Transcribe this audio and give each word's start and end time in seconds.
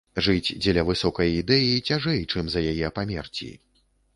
Жыць 0.27 0.53
дзеля 0.63 0.83
высокай 0.87 1.29
ідэі 1.41 1.77
цяжэй, 1.91 2.25
чым 2.35 2.49
за 2.55 2.65
яе 2.73 2.87
памерці. 2.99 3.53